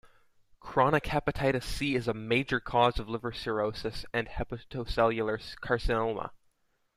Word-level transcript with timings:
Chronic 0.59 1.03
hepatitis 1.03 1.61
C 1.63 1.93
is 1.93 2.07
a 2.07 2.13
major 2.15 2.59
cause 2.59 2.97
of 2.97 3.07
liver 3.07 3.31
cirrhosis 3.31 4.03
and 4.11 4.27
hepatocellular 4.29 5.37
carcinoma. 5.57 6.31